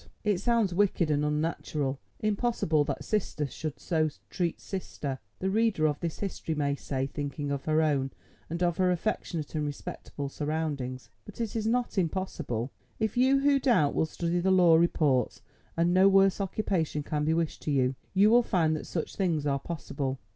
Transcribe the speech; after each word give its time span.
It 0.23 0.39
sounds 0.39 0.73
wicked 0.73 1.11
and 1.11 1.23
unnatural. 1.23 1.99
"Impossible 2.21 2.83
that 2.85 3.03
sister 3.03 3.45
should 3.45 3.79
so 3.79 4.09
treat 4.31 4.59
sister," 4.59 5.19
the 5.37 5.51
reader 5.51 5.85
of 5.85 5.99
this 5.99 6.17
history 6.21 6.55
may 6.55 6.73
say, 6.73 7.05
thinking 7.05 7.51
of 7.51 7.65
her 7.65 7.83
own, 7.83 8.09
and 8.49 8.63
of 8.63 8.77
her 8.77 8.89
affectionate 8.91 9.53
and 9.53 9.63
respectable 9.63 10.27
surroundings. 10.27 11.11
But 11.23 11.39
it 11.39 11.55
is 11.55 11.67
not 11.67 11.99
impossible. 11.99 12.71
If 12.97 13.15
you, 13.15 13.41
who 13.41 13.59
doubt, 13.59 13.93
will 13.93 14.07
study 14.07 14.39
the 14.39 14.49
law 14.49 14.73
reports, 14.75 15.43
and 15.77 15.93
no 15.93 16.09
worse 16.09 16.41
occupation 16.41 17.03
can 17.03 17.23
be 17.23 17.35
wished 17.35 17.61
to 17.61 17.71
you, 17.71 17.93
you 18.15 18.31
will 18.31 18.41
find 18.41 18.75
that 18.77 18.87
such 18.87 19.17
things 19.17 19.45
are 19.45 19.59
possible. 19.59 20.17